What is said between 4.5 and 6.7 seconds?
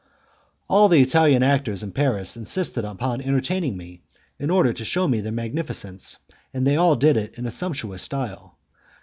to shew me their magnificence, and